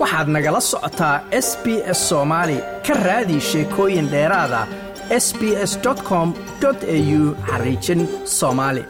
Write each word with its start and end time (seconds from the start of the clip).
waxaad 0.00 0.28
nagala 0.34 0.60
socotaa 0.70 1.16
s 1.46 1.48
b 1.64 1.66
s 1.96 2.00
soomaali 2.08 2.56
ka 2.86 2.94
raadi 3.06 3.36
sheekooyin 3.50 4.06
dheeraada 4.12 4.60
s 5.24 5.26
b 5.38 5.42
s 5.70 5.72
com 6.08 6.28
au 6.68 6.74
xariijin 7.48 8.00
soomaali 8.38 8.82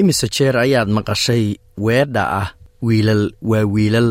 imise 0.00 0.26
jeer 0.34 0.56
ayaad 0.64 0.88
maqashay 0.96 1.44
weedha 1.86 2.22
ah 2.40 2.48
wiilal 2.86 3.24
waa 3.50 3.64
wiilal 3.74 4.08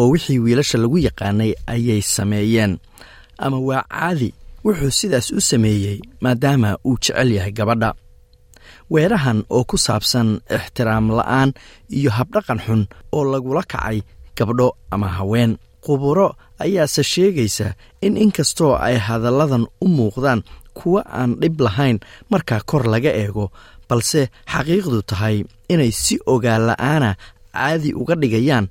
oo 0.00 0.08
wixii 0.12 0.38
wiilasha 0.44 0.78
lagu 0.78 0.98
yaqaanay 0.98 1.52
ayay 1.66 2.02
sameeyeen. 2.02 2.72
Ama 3.38 3.58
waa 3.68 3.84
caadi 3.92 4.28
wuxuu 4.64 4.90
sidaas 4.90 5.30
u 5.30 5.40
sameeyey 5.40 5.98
maadaama 6.20 6.78
uu 6.84 6.96
jecel 7.02 7.32
yahay 7.36 7.52
gabadha 7.58 7.94
weedhahan 8.92 9.38
oo 9.50 9.64
ku 9.70 9.76
saabsan 9.86 10.28
ixtiraam 10.56 11.06
la'aan 11.18 11.50
iyo 11.98 12.10
habdhaqan 12.18 12.60
xun 12.66 12.82
oo 13.16 13.24
lagula 13.32 13.62
kacay 13.72 13.98
gabdho 14.38 14.68
ama 14.94 15.08
haween. 15.18 15.52
Quburo 15.86 16.34
ayaase 16.58 17.02
sheegaysa 17.12 17.74
in 18.02 18.16
inkastoo 18.24 18.74
ay 18.86 18.96
hadalladan 19.06 19.64
u 19.80 19.86
muuqdaan 19.96 20.42
kuwa 20.78 21.02
aan 21.18 21.30
dhib 21.40 21.60
lahayn 21.66 21.98
markaa 22.30 22.60
kor 22.70 22.84
laga 22.92 23.10
eego 23.22 23.46
balse 23.88 24.20
xaqiiqdu 24.52 24.98
tahay 25.10 25.36
inay 25.72 25.92
si 26.02 26.14
ogaan 26.26 26.62
la'aana 26.68 27.10
caadi 27.54 27.90
uga 28.00 28.14
dhigayaan 28.22 28.66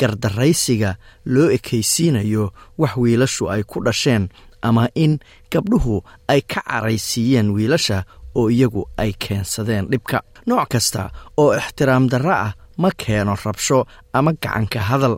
gardaraysiga 0.00 0.90
loo 1.32 1.48
ekaysiinayo 1.56 2.44
wax 2.80 2.92
wiilashu 3.02 3.44
ay 3.52 3.62
ku 3.70 3.80
dhasheen 3.86 4.28
ama 4.62 4.84
in 4.94 5.18
gabdhuhu 5.52 6.04
ay 6.28 6.40
ka 6.44 6.60
caraysiiyeen 6.68 7.48
wiilasha 7.56 8.04
oo 8.34 8.48
iyagu 8.50 8.82
ay 8.96 9.12
keensadeen 9.22 9.86
dhibka. 9.90 10.18
Nooc 10.46 10.68
kasta 10.72 11.10
oo 11.36 11.54
ixtiraam 11.60 12.08
darro 12.12 12.32
ah 12.46 12.52
ma 12.78 12.90
keeno 13.00 13.34
rabsho 13.44 13.84
ama 14.12 14.32
gacanka 14.42 14.80
hadal 14.80 15.16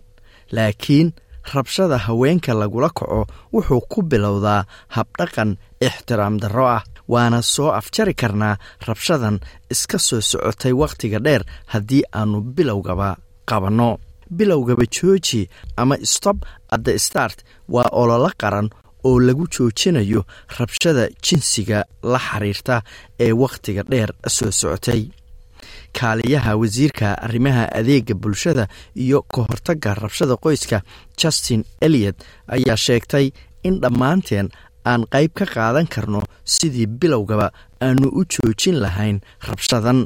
laakiin 0.52 1.12
rabshada 1.54 1.98
haweenka 1.98 2.54
lagula 2.54 2.90
kaco 2.98 3.26
wuxuu 3.52 3.80
ku 3.90 4.02
bilowdaa 4.02 4.64
habdhaqan 4.96 5.56
ixtiraam 5.80 6.36
darro 6.42 6.66
ah. 6.68 6.82
Waana 7.12 7.42
soo 7.42 7.70
afjari 7.78 8.14
karnaa 8.14 8.56
rabshadan 8.88 9.40
iska 9.70 9.98
soo 9.98 10.20
socotay 10.20 10.72
wakhtiga 10.72 11.18
dheer 11.18 11.42
haddii 11.72 12.02
aannu 12.14 12.40
bilowgaba 12.56 13.16
qabanno 13.48 13.98
bilowgaba 14.36 14.84
jooji 14.96 15.48
ama 15.76 15.96
stob 16.04 16.38
adde 16.74 16.98
start 16.98 17.44
waa 17.68 17.88
ololo 17.92 18.30
qaran 18.40 18.68
oo 19.08 19.18
lagu 19.26 19.46
joojinayo 19.54 20.20
rabshada 20.58 21.04
jinsiga 21.26 21.84
la 22.12 22.18
xiriirta 22.28 22.82
ee 23.26 23.32
wakhtiga 23.42 23.82
dheer 23.92 24.10
soo 24.36 24.50
socotay. 24.60 25.02
Kaaliyaha 25.98 26.56
wasiirka 26.56 27.08
arrimaha 27.26 27.64
adeega 27.78 28.14
bulshada 28.14 28.66
iyo 28.96 29.22
ka 29.22 29.40
hortagga 29.48 29.94
rabshada 29.94 30.34
qoyska 30.44 30.80
justin 31.20 31.64
eliot 31.80 32.16
ayaa 32.48 32.76
sheegtay 32.86 33.26
in 33.68 33.74
dhammaanteen 33.82 34.48
aan 34.90 35.02
qayb 35.14 35.32
ka 35.38 35.46
qaadan 35.54 35.86
karno 35.94 36.22
sidii 36.54 36.86
bilowgaba 36.86 37.50
aanu 37.86 38.08
u 38.20 38.24
joojin 38.34 38.80
lahayn 38.84 39.20
rabshadan 39.48 39.98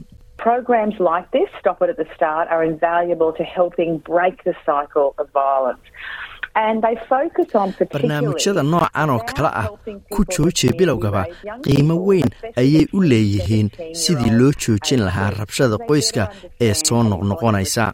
Barnaamijyada 7.93 8.63
noocan 8.63 9.11
oo 9.11 9.21
kale 9.37 9.49
ah 9.61 9.69
ku 10.13 10.21
joojiya 10.33 10.73
bilowgaba 10.79 11.23
qiimo 11.65 11.95
weyn 12.07 12.29
ayay 12.61 12.87
u 12.97 13.01
leeyihiin 13.11 13.69
sidii 14.03 14.31
loo 14.39 14.53
joojin 14.63 15.01
lahaa 15.07 15.31
rabshada 15.39 15.77
qoyska 15.89 16.23
ee 16.61 16.75
soo 16.75 17.03
noqnoqonaysa. 17.11 17.93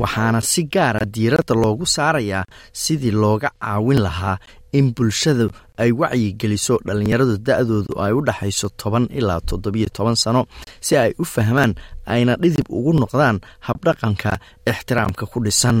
waxaana 0.00 0.40
si 0.40 0.62
gaara 0.74 1.00
diiradda 1.14 1.54
loogu 1.62 1.86
saarayaa 1.96 2.44
sidii 2.82 3.10
looga 3.22 3.50
caawin 3.60 4.00
lahaa 4.06 4.36
in 4.78 4.94
bulshadu 4.94 5.50
ay 5.82 5.90
wacyigeliso 6.00 6.74
dhallinyaradu 6.86 7.34
da-doodu 7.46 7.92
ay 8.04 8.12
u 8.18 8.20
dhaxayso 8.28 8.68
toban 8.80 9.04
ilaa 9.18 9.40
toddobiyo 9.48 9.88
toban 9.96 10.14
sano 10.22 10.46
si 10.86 10.94
ay 10.96 11.10
u 11.18 11.24
fahmaan 11.24 11.74
ayna 12.14 12.36
dhidib 12.42 12.66
ugu 12.78 12.92
noqdaan 13.02 13.40
habdhaqanka 13.66 14.30
ixtiraamka 14.70 15.24
ku 15.32 15.38
dhisan 15.44 15.78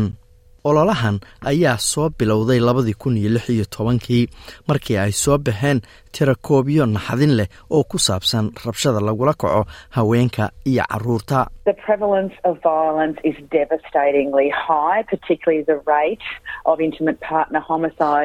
ololahan 0.68 1.16
ayaa 1.50 1.76
soo 1.90 2.08
bilowday 2.18 2.60
labadii 2.68 2.94
kun 3.02 3.16
iyo 3.20 3.30
lix 3.36 3.48
iyo 3.54 3.64
tobankii 3.76 4.24
markii 4.68 4.98
ay 5.04 5.12
soo 5.12 5.38
baxeen 5.38 5.80
tirakoobyo 6.14 6.86
naxadin 6.86 7.32
leh 7.38 7.48
oo 7.70 7.82
ku 7.90 7.98
saabsan 8.06 8.50
rabshada 8.66 9.00
lagula 9.08 9.34
kaco 9.34 9.62
haweenka 9.96 10.44
iyo 10.70 10.84
carruurta. 10.90 11.46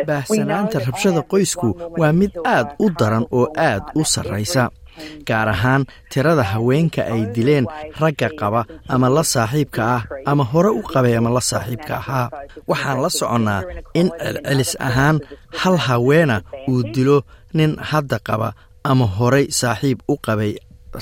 Baahsanaanta 0.07 0.79
rabshada 0.85 1.21
qoysku 1.31 1.67
waa 2.01 2.13
mid 2.13 2.31
aad 2.45 2.67
u 2.79 2.89
daran 2.99 3.25
oo 3.31 3.47
aad 3.57 3.83
u 3.95 4.03
sarraysa 4.13 4.69
gaar 5.27 5.47
ahaan 5.55 5.81
tirada 6.11 6.43
haweenka 6.51 7.01
ay 7.13 7.21
dileen 7.35 7.65
ragga 8.01 8.29
qaba 8.39 8.61
ama 8.93 9.07
la 9.15 9.23
saaxiibka 9.33 9.81
ah 9.95 10.01
ama 10.31 10.43
hore 10.51 10.69
u 10.79 10.81
qabay 10.93 11.13
ama 11.19 11.29
la 11.37 11.41
saaxiibka 11.51 11.93
ahaa. 12.01 12.27
Waxaan 12.69 12.97
la 13.03 13.09
soconnaa 13.19 13.61
in 13.99 14.07
celcelis 14.21 14.71
ahaan 14.87 15.17
hal 15.59 15.75
haweena 15.87 16.35
uu 16.71 16.81
dilo 16.95 17.17
nin 17.57 17.71
hadda 17.89 18.17
qaba 18.27 18.49
ama 18.91 19.05
horay 19.17 19.45
saaxiib 19.59 19.97
u 20.11 20.15
qabay 20.25 20.51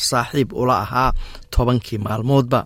saaxiib 0.09 0.50
ula 0.61 0.75
ahaa 0.85 1.09
tobankii 1.53 2.00
maalmoodba. 2.06 2.59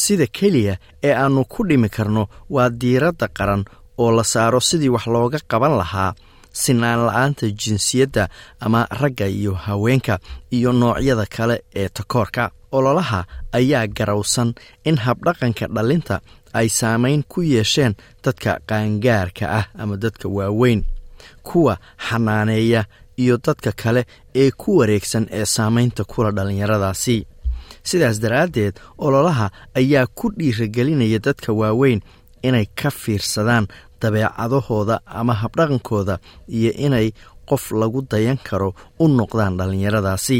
Sida 0.00 0.26
keliya 0.36 0.74
ee 1.06 1.14
aannu 1.22 1.42
ku 1.52 1.60
dhimi 1.68 1.88
karno 1.96 2.22
waa 2.54 2.68
diiradda 2.80 3.26
qaran 3.38 3.62
oo 4.02 4.10
la 4.16 4.24
saaro 4.32 4.60
sidii 4.68 4.92
wax 4.94 5.04
looga 5.14 5.38
qaban 5.50 5.74
lahaa 5.80 6.10
sinaan 6.62 7.00
la'aanta 7.06 7.46
jinsiyadda 7.62 8.24
ama 8.60 8.80
ragga 9.00 9.26
iyo 9.38 9.52
haweenka 9.54 10.18
iyo 10.56 10.72
noocyada 10.72 11.26
kale 11.36 11.56
ee 11.80 11.88
takoorka. 11.88 12.50
Ololaha 12.72 13.24
ayaa 13.52 13.86
garowsan 13.96 14.54
in 14.84 14.96
habdhaqanka 15.04 15.66
dhallinta 15.74 16.20
ay 16.58 16.68
saamayn 16.68 17.22
ku 17.28 17.40
yeesheen 17.42 17.94
dadka 18.24 18.58
qaangaarka 18.68 19.44
ah 19.58 19.64
ama 19.78 19.96
dadka 19.96 20.28
waaweyn 20.28 20.80
kuwa 21.42 21.78
xanaaneeya 22.08 22.84
iyo 23.16 23.36
dadka 23.46 23.72
kale 23.72 24.02
ee 24.34 24.50
ku 24.50 24.76
wareegsan 24.78 25.26
ee 25.30 25.44
saamaynta 25.44 26.04
kula 26.04 26.30
dhallinyaradaasi 26.36 27.16
sidaas 27.88 28.20
daraaddeed 28.20 28.74
ololaha 28.98 29.50
ayaa 29.74 30.06
ku 30.18 30.26
dhiiragelinaya 30.38 31.18
dadka 31.18 31.52
waaweyn 31.52 32.00
inay 32.42 32.66
ka 32.82 32.90
fiirsadaan 32.90 33.66
dabeecadahooda 34.02 34.96
ama 35.20 35.34
habdhaqankooda 35.42 36.14
iyo 36.58 36.70
inay 36.86 37.08
qof 37.50 37.64
lagu 37.80 38.00
dayan 38.12 38.38
karo 38.48 38.68
u 38.98 39.04
noqdaan 39.18 39.54
dhallinyaradaasi 39.58 40.38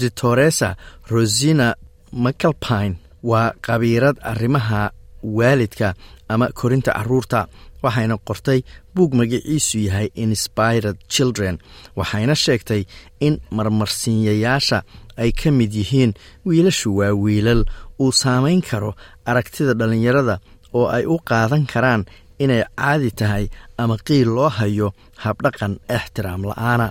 ditoresa 0.00 0.76
rosina 1.10 1.74
mcalpine 2.12 2.94
waa 3.22 3.52
khabiirad 3.66 4.16
arrimaha 4.22 4.90
waalidka 5.22 5.94
ama 6.28 6.46
korinta 6.60 6.92
carruurta 6.92 7.40
waxayna 7.82 8.16
qortay 8.28 8.60
buug 8.94 9.12
magaciisu 9.20 9.78
yahay 9.86 10.08
inspired 10.24 10.96
children 11.14 11.54
waxayna 11.96 12.34
sheegtay 12.44 12.82
in 13.26 13.34
marmarsiinyayaasha 13.56 14.78
ay 15.22 15.30
ka 15.32 15.50
mid 15.50 15.72
yihiin 15.80 16.12
wiilashu 16.46 16.88
waa 16.98 17.12
wiilal 17.24 17.64
uu 18.00 18.12
saamayn 18.12 18.62
karo 18.70 18.90
aragtida 19.30 19.74
dhallinyarada 19.80 20.38
oo 20.78 20.86
ay 20.96 21.04
u 21.06 21.16
qaadan 21.30 21.64
karaan 21.72 22.02
inay 22.38 22.62
caadi 22.80 23.10
tahay 23.20 23.44
ama 23.82 23.96
qiil 24.06 24.28
loo 24.36 24.48
hayo 24.58 24.88
habdhaqan 25.24 25.72
ixtiraam 25.96 26.42
la'aana. 26.50 26.86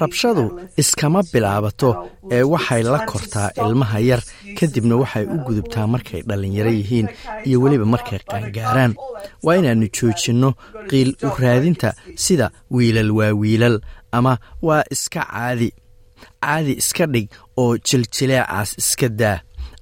Rabshadu 0.00 0.44
iskama 0.82 1.20
bilaabato 1.32 1.90
ee 2.30 2.42
waxay 2.52 2.82
la 2.82 2.98
kortaa 3.12 3.50
ilmaha 3.64 3.98
yar 4.10 4.20
kadibna 4.58 4.96
waxay 5.02 5.24
u 5.34 5.36
gudubtaa 5.46 5.86
markay 5.94 6.20
dhallinyaro 6.28 6.70
yihiin 6.78 7.08
iyo 7.46 7.60
weliba 7.62 7.84
markay 7.94 8.18
qaangaaraan 8.30 8.92
waa 9.44 9.56
inaannu 9.60 9.88
joojinno 9.96 10.50
qiil 10.90 11.10
u 11.26 11.30
raadinta 11.42 11.88
sida 12.24 12.46
wiilal 12.74 13.10
waa 13.18 13.32
wiilal 13.42 13.76
ama 14.12 14.32
waa 14.62 14.82
iska 14.94 15.20
caadi. 15.32 15.70
Caadi 16.42 16.72
iska 16.82 17.06
dhig 17.06 17.26
oo 17.62 17.76
jiljileecaas 17.88 18.70
iska 18.82 19.08
daa 19.08 19.38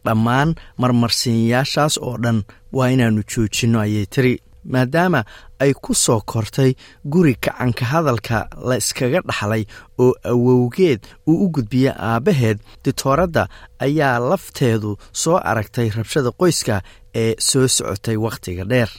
dhammaan 0.07 0.49
marmarsiinyaashaas 0.81 1.95
oo 2.07 2.17
dhan 2.25 2.39
waa 2.77 2.89
inaannu 2.95 3.23
joojinno 3.33 3.79
ayay 3.87 4.07
tiri 4.15 4.35
maadaama 4.73 5.21
ay 5.65 5.73
ku 5.85 5.93
soo 6.05 6.21
kortay 6.33 6.71
guri 7.13 7.35
kacanka 7.45 7.85
hadalka 7.93 8.37
la 8.69 8.75
iskaga 8.83 9.21
dhaxlay 9.29 9.63
oo 10.05 10.13
awowgeed 10.33 11.01
uu 11.31 11.39
u 11.45 11.49
gudbiyey 11.55 11.93
aabbaheed 12.11 12.59
ditooradda 12.85 13.43
ayaa 13.87 14.17
lafteedu 14.31 14.97
soo 15.23 15.37
aragtay 15.51 15.89
rabshada 15.97 16.31
qoyska 16.41 16.83
ee 17.23 17.35
soo 17.49 17.67
socotay 17.69 18.17
wakhtiga 18.27 18.65
dheer. 18.71 18.91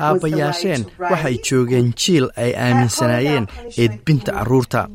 Aabbayaasheen 0.00 0.82
waxay 1.12 1.36
joogeen 1.48 1.92
jiil 2.02 2.26
ay 2.36 2.52
aaminsanaayeen 2.64 3.46
eedbinta 3.82 4.32
carruurta 4.38 4.88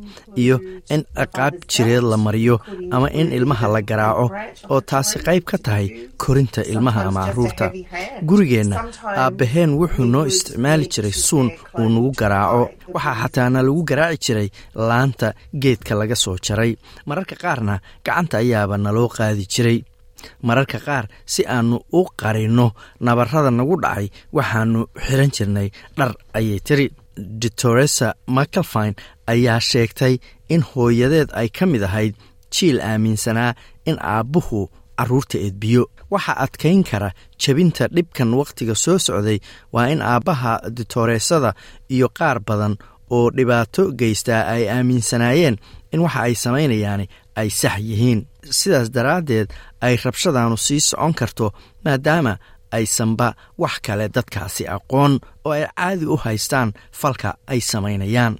iyo 0.43 0.57
in 0.89 1.03
ciqaab 1.19 1.53
jireed 1.73 2.03
la 2.11 2.17
mariyo 2.17 2.55
ama 2.91 3.09
in 3.21 3.31
ilmaha 3.37 3.67
la 3.75 3.81
garaaco 3.89 4.25
oo 4.69 4.81
taasi 4.81 5.19
qayb 5.27 5.43
ka 5.51 5.57
tahay 5.57 5.87
korinta 6.17 6.61
ilmaha 6.73 7.03
ama 7.09 7.25
carruurta 7.27 7.71
gurigeenna 8.57 8.91
aabbaheen 9.23 9.71
wuxuu 9.79 10.05
noo 10.05 10.25
isticmaali 10.25 10.85
jiray 10.93 11.11
suun 11.11 11.51
uu 11.79 11.89
nagu 11.89 12.11
garaaco. 12.19 12.69
waxaa 12.93 13.15
xataana 13.21 13.61
lagu 13.61 13.83
garaaci 13.83 14.17
jiray 14.25 14.49
laanta 14.75 15.33
geedka 15.61 15.95
laga 15.95 16.15
soo 16.15 16.37
jaray. 16.45 16.75
Mararka 17.05 17.35
qaarna 17.35 17.79
gacanta 18.05 18.37
ayaaba 18.37 18.77
naloo 18.77 19.07
qaadi 19.17 19.45
jiray. 19.53 19.79
Mararka 20.43 20.79
qaar 20.79 21.05
si 21.25 21.41
aannu 21.45 21.77
u 21.93 22.01
qarinno 22.21 22.67
nabarrada 22.99 23.51
nagu 23.51 23.75
dhacay 23.83 24.07
waxaannu 24.33 24.81
xiran 25.05 25.31
jirnay 25.35 25.69
dhar 25.97 26.11
ayay 26.33 26.59
tiri. 26.67 26.87
Ditoresa 27.41 28.13
macalfine 28.27 28.95
ayaa 29.27 29.59
sheegtay 29.69 30.13
in 30.49 30.61
hooyadeed 30.69 31.29
ay 31.33 31.49
ka 31.49 31.65
mid 31.65 31.83
ahayd 31.83 32.13
jiil 32.53 32.77
aaminsanaa 32.81 33.53
in 33.89 33.97
aabbuhu 34.01 34.69
carruurta 34.97 35.37
eedbiyo 35.45 35.83
waxaa 36.11 36.37
adkayn 36.45 36.83
kara 36.89 37.09
jebinta 37.41 37.87
dhibkan 37.95 38.33
wakhtiga 38.39 38.75
soo 38.75 38.97
socday 39.07 39.39
waa 39.73 39.87
in 39.93 40.01
aabbaha 40.01 40.53
ditoreesada 40.77 41.53
iyo 41.95 42.07
qaar 42.19 42.39
badan 42.47 42.75
oo 43.15 43.29
dhibaato 43.37 43.83
geystaa 43.99 44.41
ay 44.53 44.63
aaminsanaayeen 44.69 45.55
in 45.93 45.99
waxa 46.05 46.19
ay 46.27 46.35
samaynayaan 46.35 47.01
ay 47.35 47.49
sax 47.49 47.77
yihiin. 47.89 48.19
Sidaas 48.59 48.89
daraaddeed 48.95 49.47
ay 49.81 49.95
rabshadaanu 50.05 50.57
sii 50.57 50.79
socon 50.79 51.13
karto 51.19 51.51
maadaama 51.85 52.33
aysanba 52.71 53.27
wax 53.61 53.75
kale 53.85 54.05
dadkaasi 54.15 54.63
aqoon 54.75 55.13
oo 55.45 55.51
ay 55.51 55.63
caadi 55.77 56.05
u 56.05 56.15
haystaan 56.23 56.73
falka 57.01 57.29
ay 57.47 57.59
samaynayaan 57.71 58.33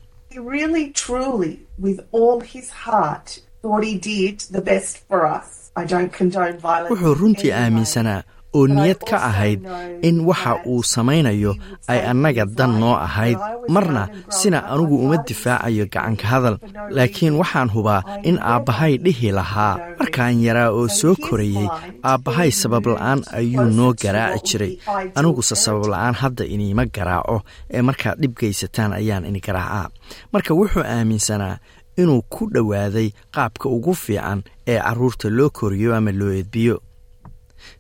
wuxuu 5.78 7.14
runtii 7.20 7.52
aaminsanaa 7.54 8.22
oo 8.58 8.68
niyad 8.68 9.02
ka 9.10 9.18
ahayd 9.30 9.62
in 10.08 10.20
waxa 10.30 10.52
uu 10.66 10.84
samaynayo 10.84 11.54
ay 11.92 12.00
annaga 12.12 12.46
dan 12.58 12.80
noo 12.82 12.96
ahayd. 13.08 13.38
Marna 13.70 14.08
sina 14.30 14.60
anugu 14.74 14.96
uma 15.06 15.18
difaacayo 15.28 15.86
gacanka 15.94 16.26
hadal 16.32 16.56
laakiin 16.96 17.36
waxaan 17.42 17.70
hubaa 17.76 18.02
in 18.24 18.40
aabbahay 18.42 18.98
dhihi 18.98 19.32
lahaa. 19.38 19.76
markaan 20.00 20.40
yaraa 20.48 20.70
oo 20.72 20.88
soo 20.88 21.16
korayey 21.26 21.68
aabbahay 22.04 22.50
sababla'aan 22.62 23.20
ayuu 23.40 23.68
noo 23.78 23.92
garaaci 24.02 24.42
jiray. 24.48 24.74
aniguse 25.18 25.56
sababla'aan 25.66 26.16
hadda 26.22 26.44
iniima 26.54 26.86
garaaco 26.96 27.38
ee 27.70 27.82
markaad 27.88 28.18
dhib 28.22 28.34
geysataan 28.40 28.92
ayaan 29.00 29.26
ini 29.30 29.40
garaacaa 29.48 29.88
marka 30.34 30.52
wuxuu 30.60 30.84
aaminsanaa 30.96 31.56
inuu 32.02 32.22
ku 32.34 32.50
dhowaaday 32.54 33.10
qaabka 33.36 33.70
ugu 33.70 33.94
fiican 33.96 34.44
ee 34.68 34.80
carruurta 34.80 35.30
loo 35.30 35.50
koriyo 35.50 35.96
ama 35.96 36.12
loo 36.12 36.32
edbiyo. 36.42 36.82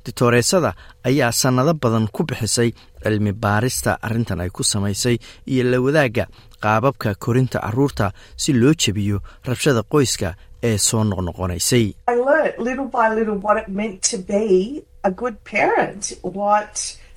Ditoreesada 0.06 0.74
ayaa 1.04 1.32
sannado 1.32 1.74
badan 1.74 2.08
ku 2.16 2.24
bixisay 2.24 2.72
cilmi 3.04 3.32
baarista 3.44 3.98
arrintan 4.02 4.42
ay 4.42 4.50
ku 4.50 4.64
samaysay 4.64 5.18
iyo 5.52 5.64
la 5.72 5.78
wadaagga 5.86 6.26
qaababka 6.64 7.16
korinta 7.24 7.60
carruurta 7.66 8.12
si 8.36 8.54
loo 8.54 8.74
jebiyo 8.82 9.18
rabshada 9.48 9.82
qoyska 9.92 10.30
ee 10.64 10.78
soo 10.78 11.04
noqnoqonaysay 11.04 11.86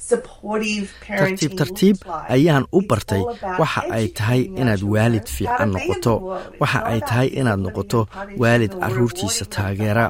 tartiib 0.09 1.53
tartiib 1.61 1.97
ayaan 2.35 2.65
u 2.77 2.81
bartay 2.89 3.23
waxa 3.61 3.83
ay 3.97 4.07
tahay 4.19 4.43
inaad 4.61 4.83
waalid 4.93 5.27
fiican 5.37 5.71
noqoto 5.75 6.15
waxa 6.61 6.81
ay 6.93 7.01
tahay 7.09 7.29
inaad 7.41 7.61
noqoto 7.67 8.01
waalid 8.41 8.73
carruurtiisa 8.83 9.45
taageera 9.55 10.05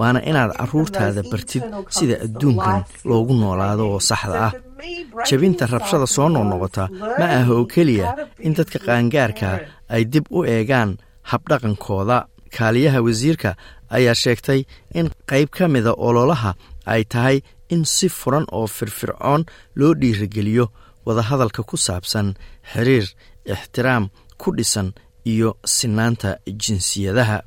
waana 0.00 0.20
inaad 0.30 0.50
carruurtaada 0.58 1.22
bartid 1.30 1.64
sida 1.96 2.14
adduunkan 2.24 2.80
loogu 3.08 3.34
noolaado 3.40 3.84
oo 3.92 4.00
saxda 4.08 4.38
ah. 4.46 4.52
jebinta 5.28 5.64
rabshada 5.74 6.06
soo 6.14 6.28
noqnoqota 6.34 6.84
ma 7.18 7.26
aha 7.38 7.52
oo 7.58 7.66
keliya 7.72 8.08
in 8.46 8.52
dadka 8.58 8.78
qaangaarka 8.86 9.48
ay 9.94 10.02
dib 10.12 10.24
u 10.36 10.38
eegaan 10.54 10.90
habdhaqankooda. 11.30 12.18
Kaaliyaha 12.56 13.00
wasiirka 13.06 13.50
ayaa 13.96 14.14
sheegtay 14.22 14.60
in 14.98 15.06
qayb 15.30 15.48
ka 15.56 15.64
mida 15.74 15.92
ololaha 16.08 16.52
ay 16.94 17.02
tahay 17.12 17.36
in 17.74 17.82
si 17.94 18.08
furan 18.18 18.46
oo 18.58 18.66
firfircoon 18.76 19.42
loo 19.78 19.92
dhiirigeliyo 20.00 20.64
wadahadalka 21.06 21.62
ku 21.70 21.76
saabsan 21.86 22.28
xiriir 22.72 23.06
ixtiraam 23.54 24.04
ku 24.40 24.48
dhisan 24.56 24.88
iyo 25.24 25.56
sinaanta 25.64 26.38
jinsiyadaha. 26.46 27.42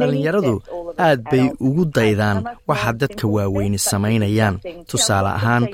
Dhalinyaradu 0.00 0.54
aad 0.98 1.22
bay 1.30 1.50
ugu 1.60 1.84
daydaan 1.96 2.44
waxa 2.68 2.92
dadka 2.92 3.28
waaweyni 3.28 3.78
samaynayaan. 3.78 4.58
tusaale 4.90 5.28
ahaan 5.38 5.64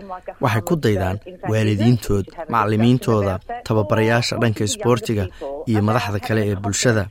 waxay 0.41 0.63
ku 0.69 0.77
daydaan 0.77 1.17
waalidiintood 1.53 2.25
macallimiintooda 2.53 3.35
tababarayaasha 3.69 4.37
dhanka 4.43 4.65
isboortiga 4.65 5.25
iyo 5.71 5.81
madaxda 5.89 6.19
kale 6.27 6.41
ee 6.51 6.57
bulshada. 6.65 7.05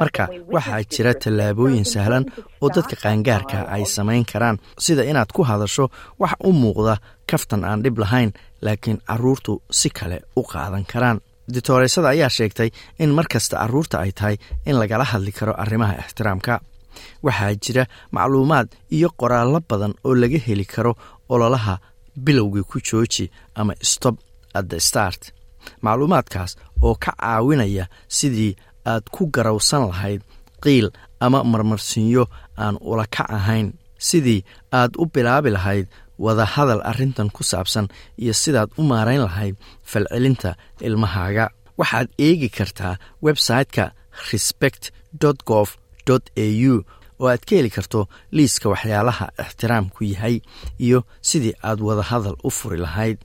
Marka 0.00 0.24
waxaa 0.54 0.82
jira 0.92 1.12
tallaabooyin 1.22 1.84
sahlan 1.92 2.24
oo 2.62 2.68
dadka 2.74 2.96
qaangaarka 3.02 3.58
ay 3.74 3.84
samayn 3.96 4.24
karaan 4.32 4.56
sida 4.84 5.02
inaad 5.10 5.30
ku 5.36 5.42
hadasho 5.50 5.84
wax 6.22 6.32
u 6.48 6.50
muuqda 6.62 6.94
kaftan 7.30 7.62
aan 7.68 7.82
dhib 7.84 7.96
lahayn 8.02 8.30
laakiin 8.64 8.98
carruurtu 9.08 9.52
si 9.78 9.88
kale 9.98 10.18
u 10.36 10.42
qaadan 10.52 10.84
karaan. 10.92 11.18
Ditoreysada 11.54 12.08
ayaa 12.14 12.28
sheegtay 12.36 12.70
in 13.02 13.10
mar 13.16 13.26
kasta 13.32 13.56
carruurta 13.60 13.96
ay 14.04 14.12
tahay 14.18 14.36
in 14.68 14.76
lagala 14.80 15.04
hadli 15.12 15.32
karo 15.38 15.52
arrimaha 15.62 15.94
ixtiraamka. 16.02 16.54
Waxaa 17.26 17.54
jira 17.64 17.84
macluumaad 18.16 18.68
iyo 18.96 19.08
qoraallo 19.20 19.60
badan 19.70 19.92
oo 20.04 20.14
laga 20.22 20.38
heli 20.46 20.64
karo 20.74 20.92
ololaha 21.28 21.74
bilowgii 22.24 22.64
ku 22.70 22.78
jooji 22.88 23.24
ama 23.60 23.74
stop 23.92 24.16
at 24.58 24.66
the 24.72 24.80
start 24.88 25.20
macluumaadkaas 25.84 26.52
oo 26.82 26.94
ka 27.04 27.12
caawinaya 27.20 27.84
sidii 28.08 28.56
aad 28.92 29.04
ku 29.14 29.22
garawsan 29.34 29.82
lahayd 29.90 30.20
qiil 30.64 30.86
ama 31.20 31.44
marmarsiinyo 31.44 32.24
aan 32.64 32.76
ula 32.80 33.06
kac 33.16 33.28
ahayn. 33.38 33.68
Sidii 34.08 34.44
aad 34.72 34.92
u 35.02 35.04
bilaabi 35.12 35.50
lahayd 35.56 35.86
wada 36.24 36.44
hadal 36.54 36.80
arrintan 36.90 37.30
ku 37.36 37.42
saabsan 37.50 37.86
iyo 38.22 38.32
sidaad 38.42 38.70
u 38.78 38.82
maarayn 38.90 39.22
lahayd 39.28 39.54
falcelinta 39.90 40.50
ilmahaaga. 40.80 41.50
Waxaad 41.78 42.08
eegi 42.18 42.48
kartaa 42.56 42.94
website-ka 43.26 43.84
respect 44.32 44.82
gov 45.48 45.68
au 46.08 46.74
oo 47.20 47.26
aad 47.28 47.42
ka 47.48 47.56
heli 47.56 47.70
karto 47.70 48.00
liiska 48.36 48.68
waxyaalaha 48.72 49.26
ixtiraamku 49.42 50.04
yahay 50.04 50.36
iyo 50.86 50.98
sidii 51.28 51.54
aad 51.68 51.80
wada 51.86 52.02
hadal 52.10 52.36
u 52.46 52.50
furi 52.50 52.78
lahayd 52.78 53.18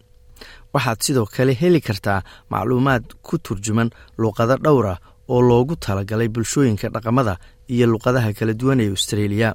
waxaad 0.73 0.99
sidoo 1.05 1.25
kale 1.35 1.53
heli 1.61 1.79
kartaa 1.87 2.19
macluumaad 2.51 3.03
ku 3.25 3.35
turjuman 3.45 3.89
luuqado 4.21 4.55
dhowra 4.65 4.93
oo 5.33 5.41
loogu 5.49 5.75
talagalay 5.85 6.27
bulshooyinka 6.35 6.87
dhaqamada 6.95 7.33
iyo 7.73 7.85
luqadaha 7.93 8.29
kala 8.37 8.53
duwan 8.59 8.79
ee 8.83 8.89
australia. 8.95 9.49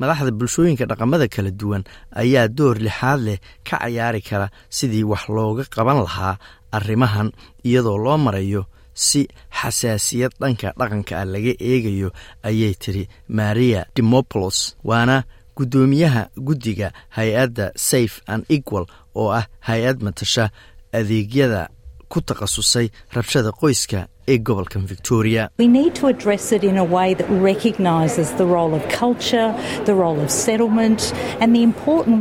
Madaxda 0.00 0.30
bulshooyinka 0.38 0.84
dhaqamada 0.90 1.26
kala 1.34 1.50
duwan 1.60 1.82
ayaa 2.22 2.48
door 2.56 2.76
lixaad 2.86 3.20
leh 3.26 3.38
ka 3.68 3.76
cayaari 3.82 4.20
kara 4.28 4.46
sidii 4.76 5.04
wax 5.12 5.22
looga 5.36 5.64
qaban 5.74 5.98
lahaa 6.06 6.34
arrimahan 6.76 7.28
iyadoo 7.68 7.98
loo 8.04 8.18
marayo 8.26 8.62
si 9.06 9.20
xasaasiyad 9.58 10.32
dhanka 10.40 10.68
dhaqanka 10.78 11.12
ah 11.20 11.26
laga 11.34 11.52
eegayo 11.70 12.08
ayay 12.48 12.74
tiri 12.82 13.04
maria 13.38 13.80
demopolos 13.96 14.58
waana 14.88 15.16
guddoomiyaha 15.56 16.28
guddiga 16.36 16.92
hay'adda 17.16 17.72
safe 17.76 18.22
and 18.26 18.44
equal 18.48 18.86
oo 19.14 19.30
ah 19.32 19.46
hay'ad 19.60 20.02
matasha 20.02 20.50
adeegyada 20.92 21.68
ku 22.08 22.20
takhasusay 22.20 22.90
rabshada 23.12 23.50
qoyska 23.52 24.08
ee 24.28 24.38
gobolkan 24.38 24.82
victoria. 24.92 25.42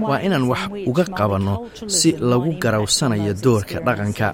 Waa 0.10 0.20
inaan 0.26 0.44
wax 0.52 0.62
uga 0.90 1.04
qabanno 1.18 1.54
si 1.88 2.12
lagu 2.20 2.52
garawsanayo 2.64 3.34
doorka 3.44 3.80
dhaqanka 3.88 4.28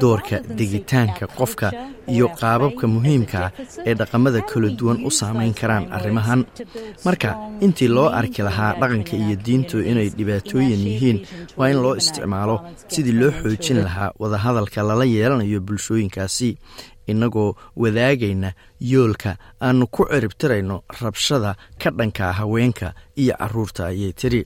doorka 0.00 0.36
degitaanka 0.58 1.26
qofka 1.38 1.68
iyo 2.14 2.26
qaababka 2.40 2.86
muhiimka 2.94 3.38
ah 3.46 3.50
ee 3.88 3.94
dhaqamada 4.00 4.40
kala 4.50 4.68
duwan 4.78 4.98
u 5.08 5.10
saamayn 5.10 5.54
karaan 5.60 5.84
arrimahan? 5.96 6.40
marka 7.04 7.30
intii 7.64 7.88
loo 7.96 8.08
arki 8.20 8.42
lahaa 8.48 8.72
dhaqanka 8.80 9.14
iyo 9.24 9.36
diintu 9.46 9.76
inay 9.90 10.08
dhibaatooyin 10.18 10.80
yihiin 10.88 11.18
waa 11.58 11.68
in 11.72 11.78
loo 11.84 11.94
isticmaalo 12.00 12.56
sidii 12.92 13.12
loo 13.20 13.30
xoojin 13.42 13.78
lahaa 13.86 14.10
wadahadalka 14.22 14.80
lala 14.88 15.04
yeelanayo 15.04 15.60
bulshooyinkaasi 15.66 16.48
innagoo 17.06 17.54
wadaagayna 17.76 18.52
yoolka 18.80 19.36
aannu 19.60 19.86
ku 19.86 20.02
ciribtirayno 20.10 20.82
rabshada 21.02 21.54
ka 21.82 21.90
dhanka 21.90 22.32
haweenka 22.32 22.94
iyo 23.16 23.34
carruurta 23.38 23.86
ayay 23.86 24.12
tidhi. 24.12 24.42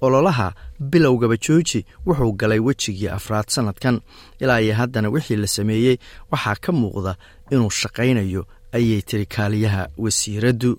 Ololaha 0.00 0.52
bilowgaba 0.80 1.36
jooji 1.36 1.84
wuxuu 2.06 2.32
galay 2.40 2.58
wejigii 2.58 3.08
afraad 3.08 3.48
sannadkan 3.48 4.00
ilaa 4.40 4.60
iyo 4.60 4.74
haddana 4.74 5.08
wixii 5.08 5.36
la 5.36 5.46
sameeyey 5.46 5.96
waxaa 6.30 6.54
ka 6.64 6.72
muuqda 6.72 7.16
inuu 7.50 7.70
shaqaynayo 7.70 8.42
ayay 8.72 9.02
tiri 9.02 9.26
kaaliyaha 9.26 9.88
wasiiraddu 9.98 10.78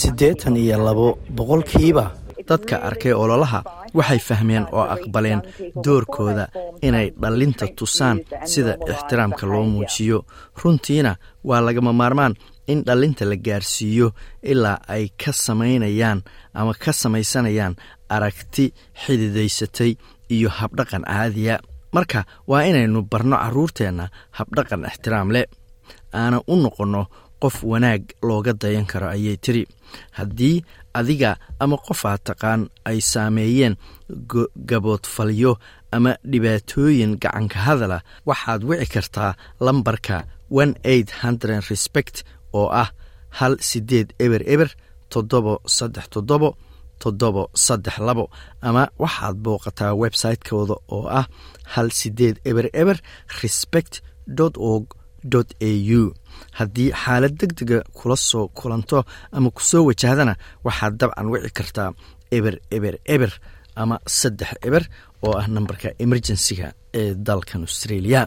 siddeetan 0.00 0.56
iyo 0.56 0.78
labo 0.84 1.18
boqolkiiba. 1.36 2.04
Dadka 2.48 2.76
arkay 2.88 3.12
ololaha 3.12 3.60
waxay 3.94 4.18
fahmeen 4.28 4.64
oo 4.72 4.84
aqbaleen 4.94 5.40
doorkooda 5.84 6.44
inay 6.82 7.06
dhallinta 7.22 7.66
tusaan 7.78 8.18
sida 8.52 8.72
ixtiraamka 8.92 9.46
loo 9.46 9.64
muujiyo. 9.72 10.18
Runtiina 10.64 11.16
waa 11.48 11.60
lagama 11.66 11.92
maarmaan 11.92 12.34
in 12.68 12.82
dhallinta 12.86 13.24
la 13.30 13.36
gaarsiiyo 13.46 14.08
ilaa 14.42 14.78
ay 14.88 15.04
ka 15.24 15.32
samaynayaan 15.32 16.22
ama 16.54 16.72
ka 16.84 16.92
samaysanayaan 16.92 17.74
aragti 18.08 18.64
xididaysatay 19.02 19.92
iyo 20.34 20.48
habdhaqan 20.58 21.04
caadiya. 21.04 21.58
Marka 21.92 22.24
waa 22.50 22.62
inaynu 22.70 23.02
barno 23.10 23.36
carruurteenna 23.36 24.08
habdhaqan 24.38 24.84
ixtiraam 24.90 25.30
leh. 25.34 25.46
Aana 26.14 26.38
u 26.46 26.54
noqonno 26.56 27.02
qof 27.42 27.56
wanaag 27.70 28.02
looga 28.28 28.52
dayan 28.62 28.86
karo 28.90 29.06
ayay 29.16 29.36
tiri 29.44 29.62
haddii 30.18 30.56
adiga 30.98 31.30
ama 31.62 31.76
qof 31.86 32.00
aad 32.06 32.20
taqaan 32.28 32.60
ay 32.88 32.98
saameeyeen 33.12 33.74
gaboodfalyo 34.68 35.52
ama 35.92 36.12
dhibaatooyin 36.30 37.12
gacanka 37.22 37.58
hadala 37.66 37.98
waxaad 38.28 38.62
wici 38.68 38.86
kartaa 38.94 39.32
lambarka 39.60 40.16
respect 41.70 42.16
oo 42.58 42.68
ah 42.82 42.88
hal 43.38 43.54
sideed 43.68 44.08
eber 44.24 44.42
eber 44.54 44.70
toddobo 45.12 45.54
saddex 45.76 46.06
toddobo 46.14 46.48
toddobo 47.02 47.42
saddex 47.54 47.98
labo 47.98 48.24
ama 48.66 48.82
waxaad 49.02 49.36
booqataa 49.44 49.92
website-kooda 50.02 50.76
oo 50.94 51.06
ah 51.20 51.26
hal 51.74 51.88
sideed 51.98 52.36
eber 52.50 52.66
eber 52.72 52.98
respect 53.42 53.92
org 54.70 54.86
a 55.68 55.70
u. 56.00 56.02
Haddii 56.58 56.90
xaalad 57.02 57.34
deg 57.40 57.52
dega 57.58 57.78
kula 57.98 58.16
soo 58.16 58.48
kulanto 58.58 58.98
ama 59.36 59.48
ku 59.56 59.62
soo 59.70 59.82
wajahdana 59.88 60.34
waxaad 60.66 60.94
dabcan 61.00 61.26
wici 61.32 61.50
kartaa 61.58 61.88
eber 62.36 62.54
eber 62.76 62.94
eber 63.14 63.32
ama 63.76 63.96
saddex 64.18 64.50
eber 64.66 64.84
oo 65.26 65.32
ah 65.40 65.46
nambarka 65.54 65.88
emergensiga 66.04 66.66
ee 67.00 67.14
dalkan 67.26 67.62
australia. 67.68 68.22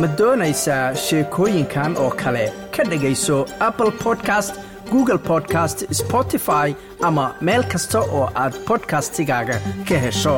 Ma 0.00 0.06
doonaysaa 0.18 0.84
sheekooyinkan 1.04 1.92
oo 2.04 2.10
kale? 2.20 2.44
Ka 2.74 2.82
dhegayso 2.90 3.36
apple 3.68 3.90
podcast 4.04 4.54
google 4.92 5.18
podcast 5.30 5.78
spotify 6.00 6.68
ama 7.08 7.24
meel 7.46 7.62
kasta 7.72 8.00
oo 8.18 8.26
aad 8.42 8.54
bodkastigaaga 8.68 9.56
ka 9.88 9.96
hesho 10.04 10.36